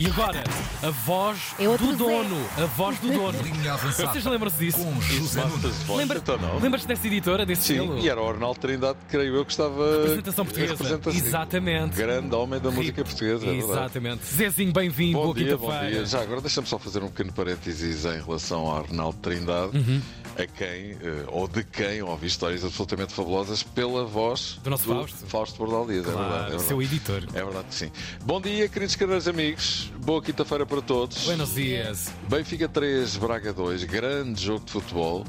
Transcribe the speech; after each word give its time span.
E 0.00 0.06
agora, 0.06 0.44
a 0.80 0.90
voz 0.90 1.38
É 1.58 1.68
outro 1.68 1.86
do 1.88 1.92
Zé. 1.92 1.98
dono. 2.22 2.48
A 2.56 2.66
voz 2.66 3.00
do 3.00 3.08
dono. 3.10 3.42
Linha 3.42 3.72
avançada. 3.72 4.12
Vocês 4.12 4.24
lembram-se 4.24 4.56
disso? 4.56 4.78
Com 4.78 5.00
José 5.00 5.44
Nunes. 5.44 5.88
Lembra- 5.88 6.18
Então 6.18 6.38
não. 6.38 6.56
Lembras-te 6.60 6.86
dessa 6.86 7.04
editora, 7.08 7.44
desse 7.44 7.62
Sim, 7.62 7.74
selo? 7.78 7.98
e 7.98 8.08
era 8.08 8.22
o 8.22 8.28
Arnaldo 8.28 8.60
Trindade, 8.60 8.96
creio 9.08 9.34
eu, 9.34 9.44
que 9.44 9.50
estava. 9.50 9.96
Representação 9.96 10.44
portuguesa. 10.44 10.72
Representação- 10.74 11.12
Exatamente. 11.26 11.96
Grande 11.96 12.32
homem 12.32 12.60
da 12.60 12.70
música 12.70 13.02
portuguesa. 13.02 13.44
é 13.44 13.50
verdade. 13.50 13.72
Exatamente. 13.72 14.24
Zezinho, 14.24 14.72
bem-vindo. 14.72 15.18
Bom 15.18 15.24
Boa 15.24 15.34
dia, 15.34 15.56
bom 15.56 15.66
quinta-feira. 15.66 15.96
dia. 15.96 16.06
Já 16.06 16.22
agora 16.22 16.40
deixa-me 16.42 16.66
só 16.68 16.78
fazer 16.78 17.02
um 17.02 17.08
pequeno 17.08 17.32
parênteses 17.32 18.04
em 18.04 18.22
relação 18.22 18.66
ao 18.68 18.76
Arnaldo 18.84 19.18
Trindade, 19.18 19.76
Uhum. 19.76 20.00
a 20.38 20.46
quem, 20.46 20.92
eh, 20.92 21.24
ou 21.26 21.48
de 21.48 21.64
quem, 21.64 22.02
ouvi 22.02 22.28
histórias 22.28 22.64
absolutamente 22.64 23.12
fabulosas 23.12 23.64
pela 23.64 24.04
voz 24.04 24.60
Do 24.62 24.70
nosso 24.70 24.84
Fausto. 24.84 25.26
Fausto 25.26 25.58
Bordal 25.58 25.86
Dias. 25.88 26.06
é 26.06 26.10
verdade. 26.10 26.24
É 26.24 26.28
Claro, 26.28 26.44
verdade. 26.50 26.68
seu 26.68 26.80
editor. 26.82 27.24
É 27.34 27.44
verdade 27.44 27.66
que 27.68 27.74
sim. 27.74 27.90
Bom 28.24 28.40
dia, 28.40 28.68
queridos 28.68 28.94
caros 28.94 29.26
amigos. 29.26 29.87
Boa 29.96 30.22
quinta-feira 30.22 30.64
para 30.66 30.80
todos. 30.82 31.24
Buenos 31.24 31.54
dias. 31.54 32.10
Benfica 32.28 32.68
3, 32.68 33.16
Braga 33.16 33.52
2, 33.52 33.84
grande 33.84 34.44
jogo 34.44 34.64
de 34.64 34.72
futebol. 34.72 35.24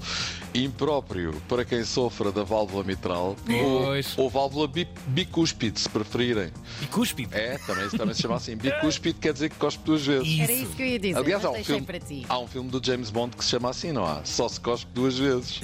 Impróprio 0.53 1.33
para 1.47 1.63
quem 1.65 1.83
sofra 1.83 2.31
da 2.31 2.43
válvula 2.43 2.83
mitral 2.83 3.35
Pois. 3.45 4.17
ou, 4.17 4.25
ou 4.25 4.29
válvula 4.29 4.67
bi, 4.67 4.87
bicúspide, 5.07 5.79
se 5.79 5.89
preferirem. 5.89 6.51
E 6.81 6.87
cúspide. 6.87 7.33
É, 7.35 7.57
também, 7.59 7.89
também 7.89 8.13
se 8.15 8.21
chama 8.21 8.35
assim. 8.35 8.55
Bicúspide 8.55 9.19
quer 9.19 9.33
dizer 9.33 9.49
que 9.49 9.55
cospe 9.55 9.83
duas 9.83 10.05
vezes. 10.05 10.39
Era 10.39 10.51
isso 10.51 10.71
que 10.75 10.81
eu 10.81 10.87
ia 10.87 10.99
dizer. 10.99 11.17
Aliás, 11.17 11.45
há 11.45 11.51
um, 11.51 11.63
filme, 11.63 11.85
para 11.85 11.99
ti. 11.99 12.25
há 12.27 12.39
um 12.39 12.47
filme 12.47 12.69
do 12.69 12.83
James 12.83 13.09
Bond 13.09 13.35
que 13.35 13.43
se 13.43 13.51
chama 13.51 13.69
assim, 13.69 13.91
não 13.91 14.05
há? 14.05 14.21
Só 14.23 14.47
se 14.47 14.59
cospe 14.59 14.89
duas 14.93 15.17
vezes. 15.17 15.61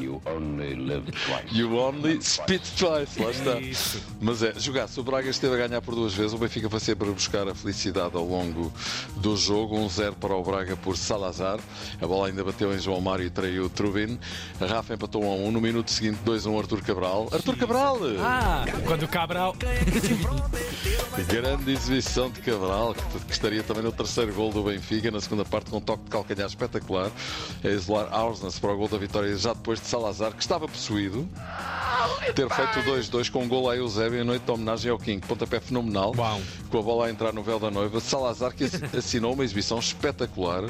You 0.00 0.20
only 0.26 0.74
live 0.74 1.10
twice. 1.12 1.58
You 1.58 1.76
only 1.76 2.22
spit 2.22 2.62
twice, 2.76 3.20
lá 3.22 3.30
está. 3.30 3.60
Isso. 3.60 4.00
Mas 4.20 4.42
é, 4.42 4.52
jogasse, 4.58 4.98
o 5.00 5.02
Braga 5.02 5.30
esteve 5.30 5.54
a 5.54 5.66
ganhar 5.68 5.80
por 5.80 5.94
duas 5.94 6.14
vezes, 6.14 6.32
o 6.32 6.38
Benfica 6.38 6.68
foi 6.68 6.80
sempre 6.80 7.08
a 7.08 7.12
buscar 7.12 7.48
a 7.48 7.54
felicidade 7.54 8.16
ao 8.16 8.24
longo 8.24 8.72
do 9.16 9.36
jogo. 9.36 9.78
1-0 9.78 10.14
para 10.14 10.34
o 10.34 10.42
Braga 10.42 10.76
por 10.76 10.96
Salazar. 10.96 11.58
A 12.00 12.06
bola 12.06 12.28
ainda 12.28 12.44
bateu 12.44 12.74
em 12.74 12.78
João 12.78 13.00
Mário 13.00 13.26
e 13.26 13.30
traiu 13.30 13.68
Trubin. 13.68 14.18
A 14.60 14.66
Rafa 14.66 14.94
empatou 14.94 15.22
a 15.24 15.34
1. 15.34 15.52
No 15.52 15.60
minuto 15.60 15.90
seguinte, 15.90 16.18
2-1 16.24 16.58
Artur 16.58 16.82
Cabral. 16.82 17.28
Artur 17.32 17.56
Cabral! 17.56 17.98
Ah, 18.20 18.64
quando 18.86 19.04
o 19.04 19.08
Cabral. 19.08 19.54
Grande 21.28 21.72
exibição 21.72 22.30
de 22.30 22.40
Cabral, 22.40 22.94
que, 22.94 23.32
estaria 23.32 23.62
também 23.62 23.82
no 23.82 23.92
terceiro 23.92 24.32
gol 24.32 24.52
do 24.52 24.62
Benfica, 24.62 25.10
na 25.10 25.20
segunda 25.20 25.44
parte 25.44 25.70
com 25.70 25.78
um 25.78 25.80
toque 25.80 26.04
de 26.04 26.10
calcanhar 26.10 26.46
espetacular. 26.46 27.10
A 27.62 27.68
isolar 27.68 28.08
Aursnes 28.12 28.58
para 28.58 28.72
o 28.72 28.76
gol 28.76 28.88
da 28.88 28.98
vitória 28.98 29.36
já 29.36 29.52
depois 29.52 29.80
de 29.80 29.86
Salazar, 29.86 30.32
que 30.32 30.42
estava 30.42 30.66
possuído. 30.66 31.28
Ter 32.34 32.48
feito 32.50 32.80
2-2 32.90 33.30
com 33.30 33.42
um 33.44 33.48
gol 33.48 33.70
a 33.70 33.76
Eusébio 33.76 34.20
em 34.20 34.24
noite 34.24 34.42
de 34.44 34.50
homenagem 34.50 34.90
ao 34.90 34.98
King. 34.98 35.24
Pontapé 35.26 35.60
fenomenal. 35.60 36.14
Uau. 36.16 36.40
Com 36.70 36.78
a 36.78 36.82
bola 36.82 37.06
a 37.06 37.10
entrar 37.10 37.32
no 37.32 37.42
véu 37.42 37.58
da 37.58 37.70
noiva. 37.70 38.00
Salazar 38.00 38.52
que 38.54 38.64
ass- 38.64 38.82
assinou 38.96 39.32
uma 39.34 39.44
exibição 39.44 39.78
espetacular. 39.78 40.64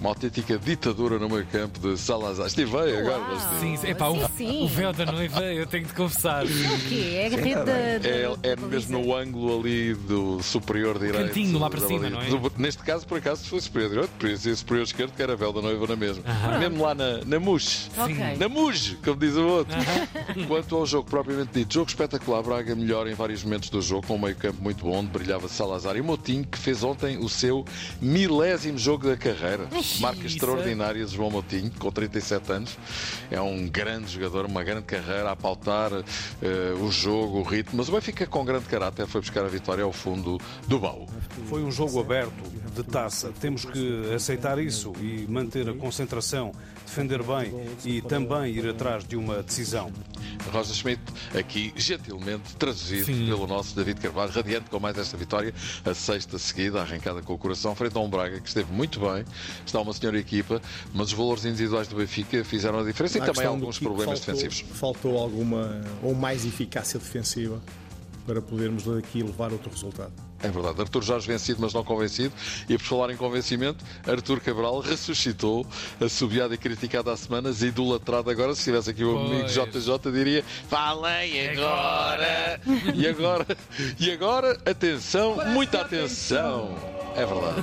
Uma 0.00 0.10
autêntica 0.10 0.58
ditadura 0.58 1.18
no 1.18 1.28
meio 1.28 1.46
campo 1.46 1.78
de 1.80 1.96
Salazar. 1.98 2.46
Estive 2.46 2.70
bem 2.70 2.96
agora. 2.98 3.34
estive? 3.34 3.76
Sim, 3.78 3.86
epá, 3.88 4.08
o, 4.08 4.20
Sim, 4.20 4.28
sim. 4.36 4.64
o 4.64 4.68
véu 4.68 4.92
da 4.92 5.06
noiva, 5.06 5.42
eu 5.42 5.66
tenho 5.66 5.84
de 5.86 5.92
confessar. 5.92 6.44
O 6.44 6.48
quê? 6.88 7.12
É 7.14 7.26
a 7.26 7.30
rede 7.30 7.54
da. 7.54 7.64
da- 7.64 8.08
É, 8.08 8.36
é 8.52 8.56
mesmo 8.56 8.98
no 8.98 9.14
ângulo 9.14 9.60
ali 9.60 9.94
do 9.94 10.42
superior 10.42 10.98
direito. 10.98 11.28
cantinho 11.28 11.58
lá 11.58 11.68
para 11.70 11.80
cima, 11.80 12.10
baliza. 12.10 12.30
não 12.30 12.38
é? 12.38 12.48
Do- 12.48 12.52
neste 12.56 12.82
caso, 12.82 13.06
por 13.06 13.18
acaso, 13.18 13.44
foi 13.44 13.60
superior 13.60 13.90
direito, 13.90 14.10
podia 14.18 14.36
ser 14.36 14.56
superior 14.56 14.84
esquerdo, 14.84 15.12
que 15.14 15.22
era 15.22 15.32
a 15.32 15.36
véu 15.36 15.52
da 15.52 15.62
noiva 15.62 15.86
na 15.86 15.96
mesma. 15.96 16.22
Mesmo 16.58 16.82
lá 16.82 16.94
na, 16.94 17.24
na 17.24 17.40
Muxe. 17.40 17.88
Ok. 17.96 18.16
Na 18.38 18.48
Muge, 18.48 18.96
como 19.04 19.16
diz 19.16 19.34
o 19.34 19.46
outro. 19.46 19.76
Quanto 20.46 20.76
ao 20.78 20.86
jogo 20.86 21.08
propriamente 21.10 21.52
dito, 21.52 21.74
jogo 21.74 21.88
espetacular. 21.88 22.42
Braga 22.42 22.74
melhor 22.74 23.08
em 23.08 23.14
vários 23.14 23.42
momentos 23.42 23.68
do 23.68 23.82
jogo, 23.82 24.06
com 24.06 24.14
um 24.14 24.18
meio-campo 24.18 24.62
muito 24.62 24.84
bom, 24.84 24.98
onde 24.98 25.08
brilhava 25.08 25.48
Salazar 25.48 25.96
e 25.96 26.02
Motinho, 26.02 26.44
que 26.44 26.58
fez 26.58 26.82
ontem 26.82 27.18
o 27.18 27.28
seu 27.28 27.64
milésimo 28.00 28.78
jogo 28.78 29.08
da 29.08 29.16
carreira. 29.16 29.68
Marca 30.00 30.18
Isso. 30.18 30.36
extraordinária 30.36 31.04
de 31.04 31.14
João 31.14 31.30
Motinho, 31.30 31.70
com 31.78 31.90
37 31.90 32.52
anos. 32.52 32.78
É 33.30 33.40
um 33.40 33.68
grande 33.68 34.12
jogador, 34.12 34.46
uma 34.46 34.62
grande 34.62 34.82
carreira 34.82 35.30
a 35.30 35.36
pautar 35.36 35.90
eh, 35.92 36.74
o 36.80 36.90
jogo, 36.90 37.38
o 37.38 37.42
ritmo. 37.42 37.78
Mas 37.78 37.88
o 37.88 37.92
Benfica, 37.92 38.26
com 38.26 38.44
grande 38.44 38.66
caráter, 38.66 39.06
foi 39.06 39.20
buscar 39.20 39.44
a 39.44 39.48
vitória 39.48 39.84
ao 39.84 39.92
fundo 39.92 40.40
do 40.66 40.78
baú. 40.78 41.06
Foi 41.48 41.62
um 41.62 41.70
jogo 41.70 42.00
aberto 42.00 42.32
de 42.74 42.82
taça. 42.84 43.32
Temos 43.40 43.64
que 43.64 44.14
aceitar 44.14 44.58
isso 44.58 44.92
e 45.00 45.26
manter 45.28 45.68
a 45.68 45.74
concentração, 45.74 46.52
defender 46.88 47.22
bem 47.22 47.52
e 47.84 48.00
também 48.00 48.54
ir 48.54 48.66
atrás 48.68 49.04
de 49.04 49.16
uma 49.16 49.42
decisão. 49.42 49.92
Roger 50.50 50.74
Schmidt, 50.74 51.02
aqui 51.38 51.72
gentilmente 51.76 52.56
traduzido 52.56 53.04
Sim. 53.04 53.26
pelo 53.26 53.46
nosso 53.46 53.76
David 53.76 54.00
Carvalho, 54.00 54.32
radiante 54.32 54.70
com 54.70 54.80
mais 54.80 54.96
esta 54.96 55.16
vitória, 55.16 55.52
a 55.84 55.92
sexta 55.92 56.38
seguida, 56.38 56.80
arrancada 56.80 57.20
com 57.22 57.34
o 57.34 57.38
coração, 57.38 57.74
frente 57.74 57.96
a 57.96 58.00
um 58.00 58.08
Braga 58.08 58.40
que 58.40 58.48
esteve 58.48 58.72
muito 58.72 59.00
bem, 59.00 59.24
está 59.66 59.80
uma 59.80 59.92
senhora 59.92 60.18
equipa, 60.18 60.60
mas 60.94 61.08
os 61.08 61.12
valores 61.12 61.44
individuais 61.44 61.86
do 61.88 61.96
Benfica 61.96 62.42
fizeram 62.44 62.78
a 62.78 62.84
diferença 62.84 63.18
e 63.18 63.20
A 63.20 63.26
também 63.26 63.46
alguns 63.46 63.78
problemas 63.78 64.20
faltou, 64.20 64.34
defensivos. 64.34 64.78
Faltou 64.78 65.18
alguma 65.18 65.82
ou 66.02 66.14
mais 66.14 66.46
eficácia 66.46 66.98
defensiva 66.98 67.60
para 68.26 68.40
podermos 68.40 68.84
daqui 68.84 69.22
levar 69.22 69.52
outro 69.52 69.70
resultado. 69.70 70.27
É 70.42 70.48
verdade, 70.48 70.80
Arthur 70.80 71.02
Jorge 71.02 71.26
vencido, 71.26 71.60
mas 71.60 71.74
não 71.74 71.82
convencido. 71.82 72.32
E 72.68 72.78
por 72.78 72.84
falar 72.84 73.10
em 73.12 73.16
convencimento, 73.16 73.84
Arthur 74.06 74.40
Cabral 74.40 74.78
ressuscitou, 74.80 75.66
assobiado 76.00 76.54
e 76.54 76.58
criticado 76.58 77.10
há 77.10 77.16
semanas, 77.16 77.62
idolatrado 77.62 78.30
agora. 78.30 78.54
Se 78.54 78.60
estivesse 78.60 78.90
aqui 78.90 79.04
o 79.04 79.18
amigo 79.18 79.48
Pois. 79.52 79.84
JJ, 79.84 80.12
diria: 80.12 80.44
Falem 80.68 81.48
agora! 81.50 82.60
e 82.94 83.06
agora, 83.06 83.46
e 83.98 84.10
agora, 84.10 84.58
atenção, 84.64 85.36
muita 85.48 85.80
atenção! 85.80 86.76
É 87.16 87.26
verdade. 87.26 87.62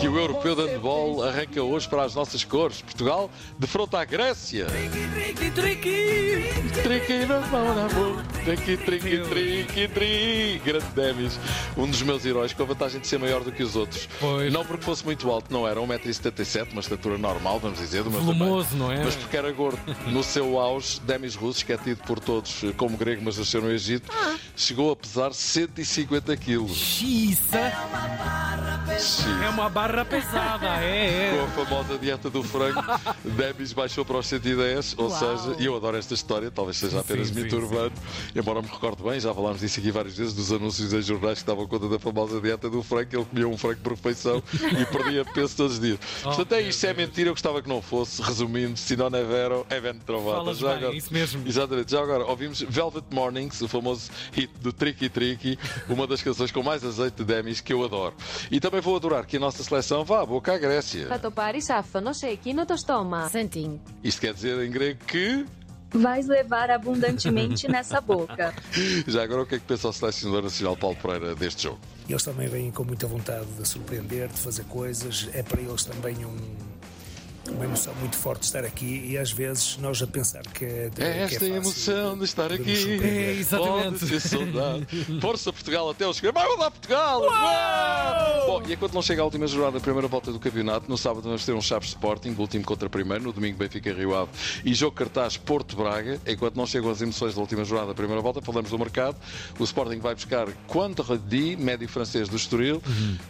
Que 0.00 0.08
o 0.08 0.18
europeu 0.18 0.54
de 0.56 0.62
handball 0.62 1.22
arranca 1.24 1.62
hoje 1.62 1.86
para 1.86 2.04
as 2.04 2.14
nossas 2.14 2.42
cores. 2.42 2.80
Portugal 2.80 3.30
defronta 3.58 3.98
a 3.98 4.04
Grécia. 4.04 4.64
Triqui, 4.66 5.50
triqui. 5.50 6.44
Triqui 6.82 7.26
na 7.26 7.40
mão 7.40 7.74
na 7.74 7.86
boca. 7.88 8.24
Triqui, 8.44 8.76
triqui, 8.78 9.18
triqui, 9.28 9.88
triqui. 9.88 10.62
Grande 10.64 10.86
Demis. 10.94 11.38
Um 11.76 11.86
dos 11.86 12.00
meus 12.00 12.13
heróis 12.24 12.52
com 12.52 12.62
a 12.62 12.66
vantagem 12.66 13.00
de 13.00 13.06
ser 13.06 13.18
maior 13.18 13.42
do 13.42 13.50
que 13.50 13.62
os 13.62 13.74
outros. 13.76 14.08
Pois. 14.20 14.52
Não 14.52 14.64
porque 14.64 14.84
fosse 14.84 15.04
muito 15.04 15.30
alto, 15.30 15.52
não 15.52 15.66
era 15.66 15.80
1,77m, 15.80 16.72
uma 16.72 16.80
estatura 16.80 17.16
normal, 17.16 17.58
vamos 17.58 17.78
dizer, 17.78 18.02
do 18.02 18.10
meu 18.10 18.20
Volumoso, 18.20 18.70
tamanho. 18.70 18.88
não 18.96 19.02
é? 19.02 19.04
Mas 19.04 19.14
porque 19.16 19.36
era 19.36 19.50
gordo. 19.52 19.78
No 20.06 20.22
seu 20.22 20.58
auge, 20.60 21.00
Demis 21.00 21.34
Russos, 21.34 21.62
que 21.62 21.72
é 21.72 21.76
tido 21.76 22.02
por 22.04 22.20
todos 22.20 22.62
como 22.76 22.96
grego, 22.96 23.22
mas 23.24 23.38
nasceu 23.38 23.60
no 23.62 23.70
Egito, 23.70 24.10
chegou 24.54 24.92
a 24.92 24.96
pesar 24.96 25.32
150 25.32 26.36
quilos. 26.36 26.76
Xiça 26.76 27.58
é 27.58 27.72
uma 29.54 29.68
barra 29.68 30.04
pesada, 30.04 30.66
é, 30.82 31.30
Com 31.30 31.36
é. 31.36 31.44
a 31.44 31.64
famosa 31.64 31.98
dieta 31.98 32.28
do 32.28 32.42
frango, 32.42 32.82
Demis 33.24 33.72
baixou 33.72 34.04
para 34.04 34.18
os 34.18 34.26
110, 34.26 34.96
ou 34.98 35.08
Uau. 35.08 35.18
seja, 35.18 35.56
e 35.58 35.64
eu 35.64 35.76
adoro 35.76 35.96
esta 35.96 36.12
história, 36.12 36.50
talvez 36.50 36.76
seja 36.76 37.00
apenas 37.00 37.28
Sim, 37.28 37.34
mito 37.34 37.56
sim, 37.56 37.62
urbano, 37.62 37.92
embora 38.34 38.60
me 38.60 38.68
recorde 38.68 39.02
bem, 39.02 39.18
já 39.18 39.32
falámos 39.32 39.60
disso 39.60 39.80
aqui 39.80 39.90
várias 39.90 40.16
vezes, 40.16 40.34
dos 40.34 40.52
anúncios 40.52 40.92
em 40.92 41.00
jornais 41.00 41.40
que 41.40 41.46
davam 41.46 41.66
conta 41.66 41.88
da 41.88 41.98
famosa 41.98 42.40
dieta 42.40 42.68
do 42.68 42.82
frango, 42.82 43.08
ele 43.12 43.24
comia 43.24 43.48
um 43.48 43.56
frango 43.56 43.80
por 43.80 43.92
refeição 43.92 44.42
e 44.52 44.84
perdia 44.92 45.24
peso 45.24 45.56
todos 45.56 45.74
os 45.74 45.80
dias. 45.80 45.98
Portanto, 46.22 46.52
é 46.52 46.62
isto, 46.62 46.84
é 46.84 46.92
mentira, 46.92 47.30
eu 47.30 47.34
gostava 47.34 47.62
que 47.62 47.68
não 47.68 47.80
fosse, 47.80 48.20
resumindo, 48.20 48.76
se 48.76 48.96
não 48.96 49.06
é 49.06 49.24
vero, 49.24 49.66
é 49.70 49.80
vento 49.80 50.04
trovata. 50.04 50.36
Falas 50.36 50.58
Já 50.58 50.76
bem, 50.76 50.96
isso 50.96 51.12
mesmo. 51.12 51.46
Exatamente, 51.46 51.90
já 51.90 52.02
agora 52.02 52.24
ouvimos 52.24 52.60
Velvet 52.60 53.06
Mornings, 53.10 53.62
o 53.62 53.68
famoso 53.68 54.10
hit 54.32 54.50
do 54.60 54.72
Tricky 54.72 55.08
Tricky, 55.08 55.58
uma 55.88 56.06
das 56.06 56.22
canções 56.22 56.50
com 56.50 56.62
mais 56.62 56.84
azeite 56.84 57.16
de 57.18 57.24
Demis 57.24 57.60
que 57.60 57.72
eu 57.72 57.84
adoro. 57.84 58.14
E 58.50 58.60
também 58.60 58.73
também 58.74 58.80
vou 58.80 58.96
adorar 58.96 59.24
que 59.24 59.36
a 59.36 59.40
nossa 59.40 59.62
seleção 59.62 60.04
vá 60.04 60.22
à 60.22 60.26
boca 60.26 60.52
à 60.52 60.58
Grécia. 60.58 61.06
Santinho. 63.28 63.80
Isto 64.02 64.20
quer 64.20 64.34
dizer 64.34 64.60
em 64.64 64.70
grego 64.70 64.98
que 65.06 65.46
vais 65.92 66.26
levar 66.26 66.72
abundantemente 66.72 67.68
nessa 67.68 68.00
boca. 68.00 68.52
Já 69.06 69.22
agora, 69.22 69.42
o 69.42 69.46
que 69.46 69.54
é 69.54 69.58
que 69.60 69.64
pensa 69.64 69.88
o 69.88 69.92
selecionador 69.92 70.42
nacional 70.42 70.76
Paulo 70.76 70.96
Pereira 70.96 71.36
deste 71.36 71.62
jogo? 71.64 71.78
Eles 72.08 72.24
também 72.24 72.48
vêm 72.48 72.72
com 72.72 72.82
muita 72.82 73.06
vontade 73.06 73.46
de 73.46 73.68
surpreender, 73.68 74.26
de 74.26 74.40
fazer 74.40 74.64
coisas. 74.64 75.28
É 75.32 75.44
para 75.44 75.60
eles 75.60 75.84
também 75.84 76.24
um, 76.24 76.36
uma 77.52 77.64
emoção 77.64 77.94
muito 77.96 78.16
forte 78.16 78.42
estar 78.42 78.64
aqui 78.64 79.06
e 79.06 79.16
às 79.16 79.30
vezes 79.30 79.76
nós 79.76 80.02
a 80.02 80.06
pensar 80.06 80.42
que 80.42 80.64
é, 80.64 80.90
é, 80.98 81.04
é 81.04 81.18
esta 81.22 81.44
é 81.44 81.48
emoção 81.48 82.18
de 82.18 82.24
estar 82.24 82.48
de 82.48 82.54
aqui. 82.54 83.00
É, 83.00 83.32
exatamente. 83.38 85.20
Força 85.20 85.52
Portugal 85.52 85.90
até 85.90 86.06
os 86.08 86.16
chegar. 86.16 86.32
Vai 86.32 86.56
lá, 86.56 86.70
Portugal! 86.72 87.20
Uau! 87.20 87.30
Uau! 87.30 87.93
E 88.66 88.72
enquanto 88.72 88.94
não 88.94 89.02
chega 89.02 89.20
a 89.20 89.24
última 89.24 89.46
jornada 89.46 89.78
da 89.78 89.80
primeira 89.80 90.08
volta 90.08 90.32
do 90.32 90.38
campeonato, 90.38 90.88
no 90.88 90.96
sábado 90.96 91.24
vamos 91.24 91.44
ter 91.44 91.52
um 91.52 91.60
Chaves 91.60 91.90
Sporting, 91.90 92.34
último 92.38 92.64
contra 92.64 92.88
primeiro, 92.88 93.24
no 93.24 93.32
domingo 93.32 93.58
Benfica 93.58 93.92
Rio 93.92 94.14
Ave 94.14 94.30
e 94.64 94.72
jogo 94.72 94.96
cartaz 94.96 95.36
Porto 95.36 95.76
Braga. 95.76 96.18
Enquanto 96.26 96.56
não 96.56 96.66
chegam 96.66 96.90
as 96.90 97.02
emoções 97.02 97.34
da 97.34 97.40
última 97.42 97.62
jornada 97.64 97.88
da 97.88 97.94
primeira 97.94 98.22
volta, 98.22 98.40
falamos 98.40 98.70
do 98.70 98.78
mercado. 98.78 99.16
O 99.58 99.64
Sporting 99.64 99.98
vai 99.98 100.14
buscar 100.14 100.48
Quantardi, 100.66 101.56
médio 101.56 101.86
francês 101.88 102.28
do 102.28 102.36
Estoril. 102.36 102.82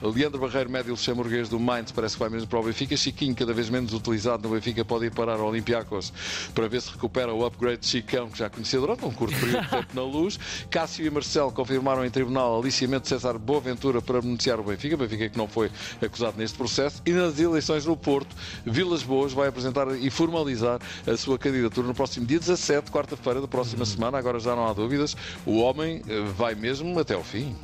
Leandro 0.03 0.41
Barreiro, 0.41 0.71
médio 0.71 0.93
luxemburguês 0.93 1.49
do 1.49 1.59
Mainz, 1.59 1.91
parece 1.91 2.15
que 2.15 2.21
vai 2.21 2.29
mesmo 2.29 2.47
para 2.47 2.61
o 2.61 2.63
Benfica. 2.63 2.97
Chiquinho, 2.97 3.35
cada 3.35 3.53
vez 3.53 3.69
menos 3.69 3.93
utilizado 3.93 4.49
no 4.49 4.55
Benfica 4.55 4.85
pode 4.85 5.07
ir 5.07 5.11
parar 5.11 5.41
ao 5.41 5.49
Olympiacos 5.49 6.13
para 6.55 6.69
ver 6.69 6.81
se 6.81 6.91
recupera 6.93 7.35
o 7.35 7.45
upgrade 7.45 7.79
de 7.79 7.87
Chicão, 7.87 8.31
que 8.31 8.39
já 8.39 8.49
conhecia 8.49 8.79
durante 8.79 9.05
um 9.05 9.11
curto 9.11 9.35
período 9.39 9.63
de 9.63 9.71
tempo 9.71 9.89
na 9.95 10.03
luz. 10.03 10.39
Cássio 10.71 11.05
e 11.05 11.11
Marcelo 11.11 11.51
confirmaram 11.51 12.05
em 12.05 12.11
tribunal 12.11 12.61
aliciamento 12.61 13.03
de 13.03 13.09
César 13.09 13.37
Boaventura 13.37 14.01
para 14.01 14.21
beneficiar 14.21 14.61
o 14.61 14.63
Benfica, 14.63 14.97
Benfica 14.97 15.24
que 15.29 15.39
não 15.39 15.49
foi 15.49 15.71
acusado 16.01 16.37
neste 16.37 16.57
processo. 16.57 17.03
E 17.07 17.13
nas 17.13 17.39
eleições 17.39 17.87
no 17.87 17.97
Porto, 17.97 18.35
Vilas 18.65 19.03
Boas 19.03 19.33
vai 19.33 19.49
apresentar 19.49 19.89
e 19.97 20.11
formalizar 20.11 20.81
a 21.07 21.17
sua 21.17 21.39
candidatura 21.39 21.87
no 21.87 21.95
próximo 21.95 22.27
dia 22.27 22.39
17, 22.39 22.91
quarta-feira 22.91 23.41
da 23.41 23.49
próxima 23.49 23.85
semana. 23.85 24.19
Agora 24.19 24.39
já 24.39 24.55
não 24.55 24.67
há 24.67 24.73
dúvidas, 24.73 25.17
o 25.47 25.59
homem 25.59 26.03
eh, 26.09 26.21
vai 26.37 26.55
mesmo 26.55 26.99
até 26.99 27.15
ao 27.15 27.25
fim. 27.25 27.57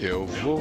Eu 0.00 0.26
vou. 0.26 0.58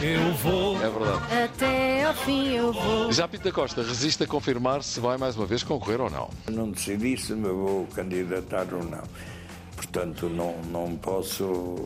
Eu 0.00 0.34
vou. 0.36 0.76
É 0.76 0.88
verdade. 0.88 1.44
Até 1.44 2.04
ao 2.04 2.14
fim 2.14 2.48
eu 2.48 2.72
vou. 2.72 3.12
Já 3.12 3.28
Pinto 3.28 3.44
da 3.44 3.52
Costa 3.52 3.82
resiste 3.82 4.22
a 4.22 4.26
confirmar 4.26 4.82
se 4.82 4.98
vai 5.00 5.18
mais 5.18 5.36
uma 5.36 5.44
vez 5.44 5.62
concorrer 5.62 6.00
ou 6.00 6.08
não. 6.08 6.30
Não 6.50 6.70
decidi 6.70 7.16
se 7.16 7.34
me 7.34 7.48
vou 7.48 7.86
candidatar 7.94 8.66
ou 8.72 8.82
não. 8.82 9.02
Portanto, 9.90 10.28
não, 10.28 10.56
não 10.70 10.96
posso 10.96 11.76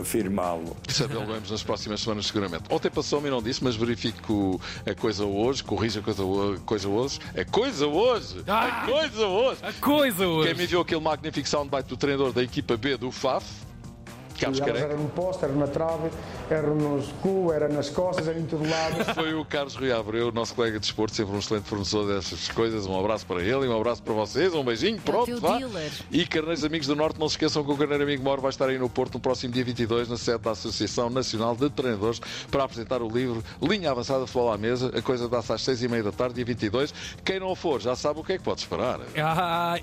afirmá-lo. 0.00 0.76
Sabê-lo-vemos 0.88 1.50
nas 1.50 1.62
próximas 1.62 2.00
semanas, 2.00 2.26
seguramente. 2.26 2.64
Ontem 2.70 2.90
passou-me 2.90 3.28
e 3.28 3.30
não 3.30 3.42
disse, 3.42 3.62
mas 3.62 3.76
verifico 3.76 4.60
a 4.86 4.94
coisa 4.94 5.24
hoje, 5.24 5.62
corrijo 5.64 6.00
a 6.00 6.02
coisa, 6.02 6.22
ho- 6.24 6.60
coisa 6.66 6.88
hoje. 6.88 7.18
A 7.36 7.44
coisa 7.44 7.86
hoje! 7.86 8.42
Ah! 8.46 8.82
A 8.82 8.86
coisa 8.86 9.26
hoje! 9.26 9.58
A 9.62 9.72
coisa 9.74 10.26
hoje. 10.26 10.48
Quem 10.48 10.58
me 10.58 10.64
enviou 10.64 10.82
aquele 10.82 11.00
magnífico 11.00 11.48
soundbite 11.48 11.88
do 11.88 11.96
treinador 11.96 12.32
da 12.32 12.42
equipa 12.42 12.76
B 12.76 12.96
do 12.96 13.10
FAF, 13.10 13.44
Carlos 14.38 14.60
Elas 14.60 14.72
Careca, 14.72 14.92
eram 14.92 15.02
no 15.02 15.08
poste, 15.10 15.44
era 15.44 15.52
na 15.54 15.66
trave, 15.66 16.10
era 16.50 16.68
nos 16.68 17.06
cu, 17.22 17.52
era 17.52 17.68
nas 17.68 17.90
costas, 17.90 18.28
era 18.28 18.38
em 18.38 18.46
todo 18.46 18.68
lado. 18.68 19.04
foi 19.14 19.34
o 19.34 19.44
Carlos 19.44 19.74
Rui 19.74 19.92
Abreu, 19.92 20.32
nosso 20.32 20.54
colega 20.54 20.78
de 20.78 20.86
esporte, 20.86 21.16
sempre 21.16 21.34
um 21.34 21.38
excelente 21.38 21.64
fornecedor 21.64 22.14
dessas 22.14 22.48
coisas. 22.48 22.86
Um 22.86 22.98
abraço 22.98 23.26
para 23.26 23.42
ele 23.42 23.66
e 23.66 23.68
um 23.68 23.76
abraço 23.76 24.02
para 24.02 24.14
vocês. 24.14 24.54
Um 24.54 24.64
beijinho, 24.64 25.00
pronto, 25.00 25.26
teu 25.26 25.40
vá. 25.40 25.58
dealer. 25.58 25.90
E 26.10 26.26
Carneiros 26.26 26.64
Amigos 26.64 26.86
do 26.86 26.96
Norte, 26.96 27.18
não 27.18 27.28
se 27.28 27.34
esqueçam 27.34 27.64
que 27.64 27.70
o 27.70 27.76
Carneiro 27.76 28.04
Amigo 28.04 28.22
Mor 28.22 28.40
vai 28.40 28.50
estar 28.50 28.68
aí 28.68 28.78
no 28.78 28.88
Porto 28.88 29.14
no 29.14 29.20
próximo 29.20 29.52
dia 29.52 29.64
22, 29.64 30.08
na 30.08 30.16
sede 30.16 30.38
da 30.38 30.50
Associação 30.50 31.08
Nacional 31.10 31.56
de 31.56 31.70
Treinadores, 31.70 32.20
para 32.50 32.64
apresentar 32.64 33.02
o 33.02 33.08
livro 33.08 33.42
Linha 33.62 33.90
Avançada 33.90 34.26
Futebol 34.26 34.52
à 34.52 34.58
Mesa. 34.58 34.90
A 34.96 35.02
coisa 35.02 35.28
dá-se 35.28 35.52
às 35.52 35.62
seis 35.62 35.82
e 35.82 35.88
meia 35.88 36.02
da 36.02 36.12
tarde, 36.12 36.34
dia 36.34 36.44
22. 36.44 36.92
Quem 37.24 37.40
não 37.40 37.54
for, 37.54 37.80
já 37.80 37.94
sabe 37.94 38.20
o 38.20 38.24
que 38.24 38.32
é 38.34 38.38
que 38.38 38.44
pode 38.44 38.60
esperar. 38.60 39.00
Ah, 39.16 39.78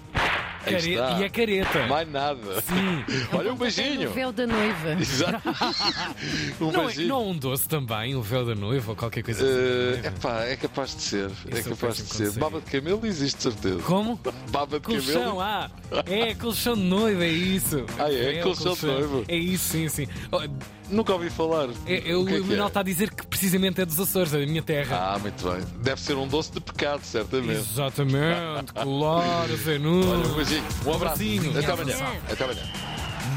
care- 0.63 0.91
está. 0.91 1.19
E 1.19 1.23
a 1.25 1.29
careta. 1.29 1.87
Mais 1.87 2.11
nada. 2.11 2.61
Sim. 2.61 3.27
Olha 3.37 3.51
um 3.51 3.55
O 3.55 3.57
beijinho. 3.57 4.11
véu 4.11 4.31
da 4.31 4.45
noiva. 4.47 4.93
Exato. 4.99 5.41
Um 6.61 6.71
Não, 6.71 6.81
é- 6.81 6.85
beijinho. 6.85 7.07
não 7.07 7.29
um 7.29 7.35
doce 7.37 7.67
também, 7.67 8.15
o 8.15 8.21
véu 8.21 8.45
da 8.45 8.53
noiva 8.55 8.91
ou 8.91 8.95
qualquer 8.95 9.23
coisa 9.23 9.43
Eh, 9.45 9.97
assim. 9.99 10.07
epá, 10.07 10.43
é 10.45 10.55
capaz 10.55 10.95
de 10.95 11.01
ser. 11.01 11.31
é 11.51 11.57
Isso 11.59 11.67
é 11.69 11.71
capaz 11.71 11.95
de 11.97 12.01
ser. 12.03 12.31
Baba 12.33 12.59
de 12.59 12.65
camelo 12.71 13.05
existe, 13.05 13.41
certeza. 13.43 13.79
Como? 13.83 14.19
Baba 14.49 14.79
de 14.79 14.85
Colchão, 14.85 15.13
camelo. 15.13 15.41
ah! 15.41 15.71
É, 16.05 16.33
colchão 16.35 16.75
de 16.75 16.81
noiva, 16.83 17.23
é 17.25 17.29
isso. 17.29 17.85
Ah, 17.97 18.11
é? 18.11 18.39
o 18.39 18.43
Colchão 18.43 18.73
de 18.73 18.85
noiva. 18.85 19.23
É 19.27 19.35
isso, 19.35 19.69
sim, 19.69 19.89
sim. 19.89 20.07
Oh, 20.31 20.41
Nunca 20.89 21.13
ouvi 21.13 21.29
falar. 21.29 21.69
é- 21.85 22.11
é- 22.11 22.15
o 22.15 22.23
o 22.23 22.29
é 22.29 22.39
Manuel 22.39 22.63
é? 22.65 22.67
está 22.67 22.79
a 22.81 22.83
dizer 22.83 23.09
que 23.13 23.25
precisamente 23.41 23.81
é 23.81 23.85
dos 23.85 23.99
Açores, 23.99 24.31
é 24.35 24.39
da 24.39 24.45
minha 24.45 24.61
terra. 24.61 25.15
Ah, 25.15 25.19
muito 25.19 25.49
bem. 25.49 25.61
Deve 25.81 25.99
ser 25.99 26.15
um 26.15 26.27
doce 26.27 26.51
de 26.51 26.61
pecado, 26.61 27.03
certamente. 27.03 27.59
Exatamente, 27.59 28.71
claro, 28.73 29.57
Zé 29.57 29.77
Olha, 29.77 29.89
um 29.89 30.33
beijinho. 30.35 30.63
Um 30.85 30.93
abraço. 30.93 30.95
abracinho. 30.95 31.57
Até 31.57 31.71
amanhã. 31.71 31.97
Até 32.31 32.43
amanhã. 32.43 32.61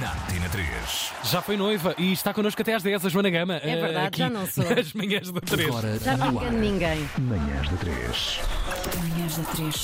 Na 0.02 0.10
Tina 0.30 0.48
3. 0.50 0.66
Já 1.24 1.40
foi 1.40 1.56
noiva 1.56 1.94
e 1.96 2.12
está 2.12 2.34
connosco 2.34 2.60
até 2.60 2.74
às 2.74 2.82
10, 2.82 3.06
a 3.06 3.08
Joana 3.08 3.30
Gama. 3.30 3.56
É 3.56 3.70
eh, 3.70 3.80
verdade, 3.80 4.06
aqui 4.06 4.18
já 4.18 4.28
não 4.28 4.46
sou. 4.46 4.64
Nas 4.76 4.92
manhãs 4.92 5.30
da 5.30 5.40
3. 5.40 5.68
Agora 5.68 5.98
Já 5.98 6.16
não 6.18 6.32
no 6.32 6.40
engano 6.42 6.58
ninguém. 6.58 7.10
Manhãs 7.18 7.68
da 7.70 7.76
3. 7.78 8.40
Manhãs 8.98 9.36
da 9.38 9.44
3. 9.44 9.74